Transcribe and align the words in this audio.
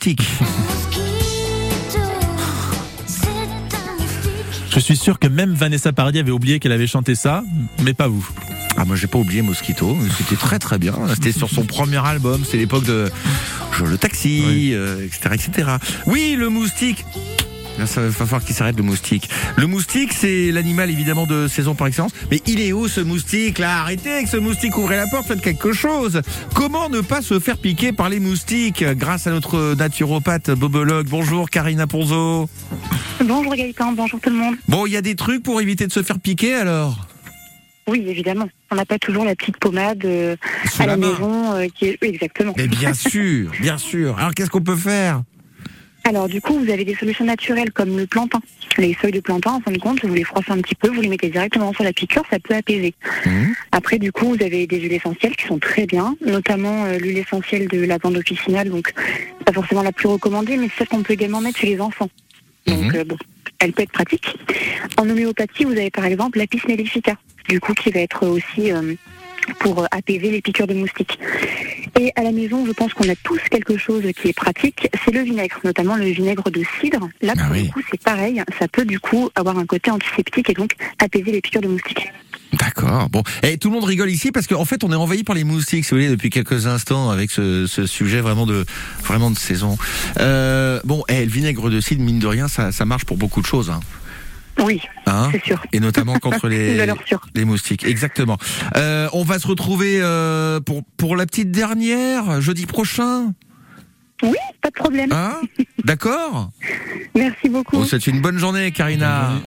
moustique. 0.00 0.26
Je 4.72 4.78
suis 4.78 4.96
sûr 4.96 5.18
que 5.18 5.26
même 5.26 5.52
Vanessa 5.52 5.92
Paradis 5.92 6.20
avait 6.20 6.30
oublié 6.30 6.58
qu'elle 6.58 6.72
avait 6.72 6.86
chanté 6.86 7.14
ça, 7.14 7.42
mais 7.82 7.92
pas 7.92 8.08
vous. 8.08 8.26
Ah 8.76 8.84
moi 8.86 8.96
j'ai 8.96 9.08
pas 9.08 9.18
oublié 9.18 9.42
Mosquito, 9.42 9.96
c'était 10.16 10.36
très 10.36 10.58
très 10.58 10.78
bien. 10.78 10.94
C'était 11.14 11.32
sur 11.32 11.50
son 11.50 11.64
premier 11.64 11.98
album, 11.98 12.42
c'est 12.48 12.56
l'époque 12.56 12.84
de 12.84 13.10
Je 13.78 13.84
le 13.84 13.98
taxi, 13.98 14.42
Oui. 14.46 14.70
euh, 14.72 15.04
etc., 15.04 15.30
etc. 15.34 15.68
Oui, 16.06 16.34
le 16.38 16.48
moustique. 16.48 17.04
Là, 17.80 17.86
ça 17.86 18.02
va 18.02 18.10
falloir 18.10 18.44
qu'il 18.44 18.54
s'arrête 18.54 18.76
le 18.76 18.82
moustique. 18.82 19.30
Le 19.56 19.66
moustique, 19.66 20.12
c'est 20.12 20.50
l'animal 20.52 20.90
évidemment 20.90 21.26
de 21.26 21.48
saison 21.48 21.74
par 21.74 21.86
excellence. 21.86 22.12
Mais 22.30 22.42
il 22.46 22.60
est 22.60 22.74
où 22.74 22.88
ce 22.88 23.00
moustique 23.00 23.58
là? 23.58 23.78
Arrêtez 23.80 24.10
avec 24.12 24.28
ce 24.28 24.36
moustique, 24.36 24.76
ouvrez 24.76 24.96
la 24.98 25.06
porte, 25.06 25.26
faites 25.28 25.40
quelque 25.40 25.72
chose. 25.72 26.20
Comment 26.54 26.90
ne 26.90 27.00
pas 27.00 27.22
se 27.22 27.40
faire 27.40 27.56
piquer 27.56 27.92
par 27.92 28.10
les 28.10 28.20
moustiques 28.20 28.84
grâce 28.84 29.26
à 29.26 29.30
notre 29.30 29.74
naturopathe 29.76 30.50
bobologue? 30.50 31.06
Bonjour 31.08 31.48
Karina 31.48 31.86
Ponzo. 31.86 32.50
Bonjour 33.24 33.54
Gaëtan, 33.54 33.92
bonjour 33.92 34.20
tout 34.20 34.28
le 34.28 34.36
monde. 34.36 34.56
Bon, 34.68 34.84
il 34.84 34.92
y 34.92 34.96
a 34.98 35.02
des 35.02 35.14
trucs 35.14 35.42
pour 35.42 35.62
éviter 35.62 35.86
de 35.86 35.92
se 35.92 36.02
faire 36.02 36.18
piquer 36.20 36.52
alors? 36.56 37.06
Oui, 37.88 38.04
évidemment. 38.06 38.48
On 38.70 38.76
n'a 38.76 38.84
pas 38.84 38.98
toujours 38.98 39.24
la 39.24 39.34
petite 39.34 39.56
pommade 39.56 40.04
euh, 40.04 40.36
à 40.78 40.86
la 40.86 40.92
la, 40.92 40.96
main. 40.98 41.12
maison 41.12 41.52
euh, 41.54 41.66
qui 41.74 41.86
est 41.86 41.98
oui, 42.02 42.08
exactement. 42.08 42.52
Mais 42.58 42.68
bien 42.68 42.92
sûr, 43.08 43.50
bien 43.58 43.78
sûr. 43.78 44.18
Alors 44.18 44.34
qu'est-ce 44.34 44.50
qu'on 44.50 44.60
peut 44.60 44.76
faire? 44.76 45.22
Alors 46.04 46.28
du 46.28 46.40
coup, 46.40 46.58
vous 46.58 46.70
avez 46.70 46.84
des 46.84 46.94
solutions 46.94 47.24
naturelles 47.24 47.70
comme 47.72 47.96
le 47.96 48.06
plantain. 48.06 48.40
Les 48.78 48.94
feuilles 48.94 49.12
de 49.12 49.20
plantain, 49.20 49.52
en 49.52 49.60
fin 49.60 49.70
de 49.70 49.78
compte, 49.78 50.04
vous 50.04 50.14
les 50.14 50.24
froissez 50.24 50.50
un 50.52 50.58
petit 50.60 50.74
peu, 50.74 50.88
vous 50.88 51.00
les 51.00 51.08
mettez 51.08 51.28
directement 51.28 51.72
sur 51.72 51.84
la 51.84 51.92
piqûre, 51.92 52.22
ça 52.30 52.38
peut 52.38 52.54
apaiser. 52.54 52.94
Mhm. 53.26 53.54
Après, 53.72 53.98
du 53.98 54.10
coup, 54.12 54.34
vous 54.34 54.42
avez 54.42 54.66
des 54.66 54.80
huiles 54.80 54.92
essentielles 54.92 55.36
qui 55.36 55.46
sont 55.46 55.58
très 55.58 55.86
bien, 55.86 56.16
notamment 56.24 56.84
euh, 56.86 56.98
l'huile 56.98 57.18
essentielle 57.18 57.68
de 57.68 57.84
lavande 57.84 58.16
officinale, 58.16 58.70
donc 58.70 58.92
pas 59.44 59.52
forcément 59.52 59.82
la 59.82 59.92
plus 59.92 60.08
recommandée, 60.08 60.56
mais 60.56 60.68
celle 60.78 60.88
qu'on 60.88 61.02
peut 61.02 61.12
également 61.12 61.40
mettre 61.40 61.58
chez 61.58 61.66
les 61.66 61.80
enfants. 61.80 62.08
Donc 62.66 62.92
Mhm. 62.92 62.96
euh, 62.96 63.04
bon, 63.04 63.16
elle 63.58 63.72
peut 63.72 63.82
être 63.82 63.92
pratique. 63.92 64.34
En 64.96 65.08
homéopathie, 65.08 65.64
vous 65.64 65.72
avez 65.72 65.90
par 65.90 66.04
exemple 66.06 66.38
l'apis 66.38 66.60
mellifica, 66.66 67.16
du 67.48 67.60
coup 67.60 67.74
qui 67.74 67.90
va 67.90 68.00
être 68.00 68.26
aussi 68.26 68.72
euh, 68.72 68.94
pour 69.58 69.86
apaiser 69.90 70.30
les 70.30 70.40
piqûres 70.40 70.66
de 70.66 70.74
moustiques. 70.74 71.18
Et 71.98 72.12
à 72.16 72.22
la 72.22 72.32
maison, 72.32 72.64
je 72.66 72.72
pense 72.72 72.92
qu'on 72.94 73.08
a 73.08 73.16
tous 73.16 73.40
quelque 73.50 73.76
chose 73.76 74.02
qui 74.20 74.28
est 74.28 74.32
pratique, 74.32 74.88
c'est 75.04 75.12
le 75.12 75.20
vinaigre, 75.22 75.58
notamment 75.64 75.96
le 75.96 76.06
vinaigre 76.06 76.50
de 76.50 76.62
cidre. 76.80 77.08
Là, 77.22 77.34
Ah 77.36 77.44
pour 77.44 77.52
oui. 77.56 77.64
le 77.64 77.72
coup, 77.72 77.80
c'est 77.90 78.02
pareil, 78.02 78.42
ça 78.58 78.68
peut 78.68 78.84
du 78.84 79.00
coup 79.00 79.30
avoir 79.34 79.58
un 79.58 79.66
côté 79.66 79.90
antiseptique 79.90 80.50
et 80.50 80.54
donc 80.54 80.72
apaiser 80.98 81.32
les 81.32 81.40
piqûres 81.40 81.62
de 81.62 81.68
moustiques. 81.68 82.08
D'accord. 82.52 83.08
Bon, 83.10 83.22
et 83.42 83.58
tout 83.58 83.68
le 83.68 83.74
monde 83.74 83.84
rigole 83.84 84.10
ici 84.10 84.32
parce 84.32 84.46
qu'en 84.46 84.64
fait, 84.64 84.82
on 84.82 84.92
est 84.92 84.96
envahi 84.96 85.22
par 85.22 85.34
les 85.36 85.44
moustiques, 85.44 85.84
si 85.84 85.90
vous 85.90 85.96
voulez, 85.98 86.08
depuis 86.10 86.30
quelques 86.30 86.66
instants 86.66 87.10
avec 87.10 87.30
ce, 87.30 87.66
ce 87.66 87.86
sujet 87.86 88.20
vraiment 88.20 88.44
de 88.46 88.66
vraiment 89.04 89.30
de 89.30 89.38
saison. 89.38 89.78
Euh, 90.18 90.80
bon, 90.84 91.04
eh, 91.08 91.24
le 91.24 91.30
vinaigre 91.30 91.70
de 91.70 91.80
cidre, 91.80 92.02
mine 92.02 92.18
de 92.18 92.26
rien, 92.26 92.48
ça, 92.48 92.72
ça 92.72 92.84
marche 92.84 93.04
pour 93.04 93.16
beaucoup 93.16 93.40
de 93.40 93.46
choses, 93.46 93.70
hein. 93.70 93.80
Oui, 94.64 94.80
Hein 95.06 95.28
c'est 95.32 95.44
sûr. 95.44 95.62
et 95.72 95.80
notamment 95.80 96.18
contre 96.20 96.48
les 96.48 96.86
les 97.34 97.44
moustiques. 97.44 97.84
Exactement. 97.84 98.36
Euh, 98.76 99.08
on 99.12 99.22
va 99.24 99.38
se 99.38 99.46
retrouver 99.46 99.98
euh, 100.00 100.60
pour 100.60 100.82
pour 100.96 101.16
la 101.16 101.26
petite 101.26 101.50
dernière 101.50 102.40
jeudi 102.40 102.66
prochain. 102.66 103.32
Oui, 104.22 104.36
pas 104.60 104.68
de 104.68 104.74
problème. 104.74 105.10
Hein? 105.12 105.40
D'accord? 105.84 106.50
Merci 107.14 107.48
beaucoup. 107.48 107.76
Bon, 107.78 107.84
c'est 107.86 108.06
une 108.06 108.20
bonne 108.20 108.36
journée, 108.38 108.70
Karina. 108.70 109.30